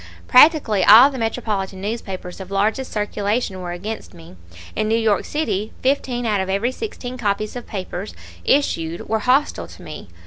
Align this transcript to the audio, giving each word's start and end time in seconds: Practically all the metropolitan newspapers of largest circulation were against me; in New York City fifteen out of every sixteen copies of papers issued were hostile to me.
Practically 0.27 0.83
all 0.83 1.11
the 1.11 1.19
metropolitan 1.19 1.79
newspapers 1.79 2.39
of 2.39 2.49
largest 2.49 2.91
circulation 2.91 3.61
were 3.61 3.71
against 3.71 4.15
me; 4.15 4.35
in 4.75 4.87
New 4.87 4.97
York 4.97 5.25
City 5.25 5.73
fifteen 5.83 6.25
out 6.25 6.41
of 6.41 6.49
every 6.49 6.71
sixteen 6.71 7.19
copies 7.19 7.55
of 7.55 7.67
papers 7.67 8.15
issued 8.43 9.07
were 9.07 9.19
hostile 9.19 9.67
to 9.67 9.83
me. 9.83 10.07